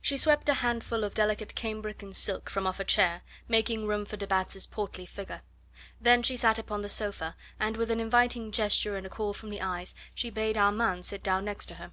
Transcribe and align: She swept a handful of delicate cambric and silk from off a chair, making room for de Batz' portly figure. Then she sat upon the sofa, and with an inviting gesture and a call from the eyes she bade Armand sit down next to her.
She 0.00 0.16
swept 0.16 0.48
a 0.48 0.54
handful 0.64 1.04
of 1.04 1.12
delicate 1.12 1.54
cambric 1.54 2.02
and 2.02 2.16
silk 2.16 2.48
from 2.48 2.66
off 2.66 2.80
a 2.80 2.84
chair, 2.84 3.20
making 3.48 3.86
room 3.86 4.06
for 4.06 4.16
de 4.16 4.26
Batz' 4.26 4.64
portly 4.64 5.04
figure. 5.04 5.42
Then 6.00 6.22
she 6.22 6.38
sat 6.38 6.58
upon 6.58 6.80
the 6.80 6.88
sofa, 6.88 7.36
and 7.60 7.76
with 7.76 7.90
an 7.90 8.00
inviting 8.00 8.50
gesture 8.50 8.96
and 8.96 9.04
a 9.04 9.10
call 9.10 9.34
from 9.34 9.50
the 9.50 9.60
eyes 9.60 9.94
she 10.14 10.30
bade 10.30 10.56
Armand 10.56 11.04
sit 11.04 11.22
down 11.22 11.44
next 11.44 11.66
to 11.66 11.74
her. 11.74 11.92